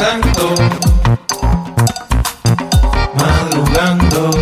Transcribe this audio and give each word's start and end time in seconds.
tanto, 0.00 0.54
madrugando. 3.14 4.39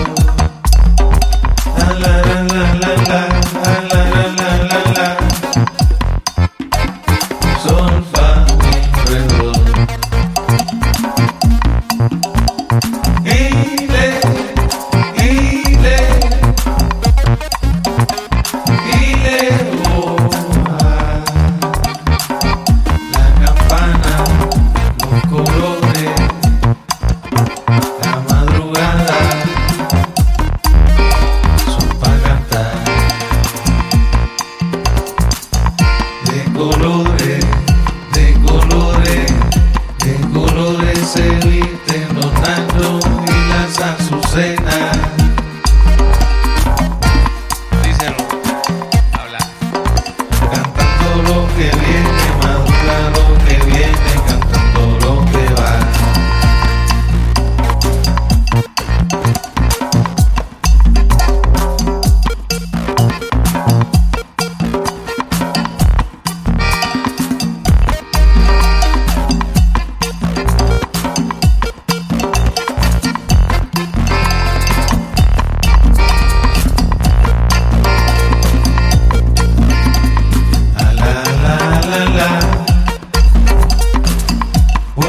reina. 44.38 44.92
Habla. 49.12 49.38
Cantando 50.52 51.22
lo 51.22 51.48
que 51.56 51.70
viene. 51.76 52.27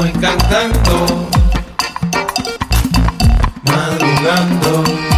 estoy 0.00 0.20
cantando, 0.20 1.28
madrugando. 3.64 5.09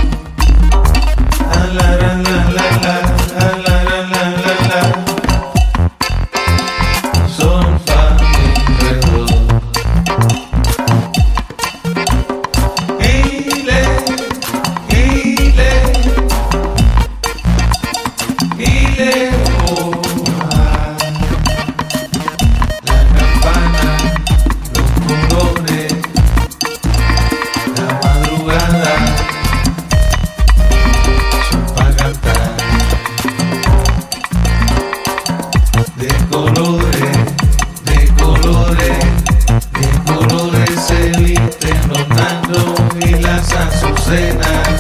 say 44.13 44.31
that. 44.33 44.72